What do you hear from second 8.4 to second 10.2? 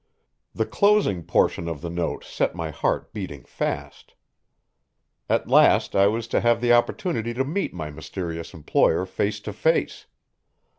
employer face to face.